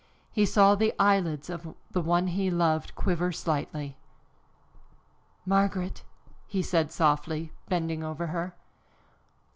[0.31, 3.97] He saw the eyelids of the one he loved quiver slightly.
[5.45, 6.03] "Margaret!"
[6.47, 8.55] he said softly, bending over her.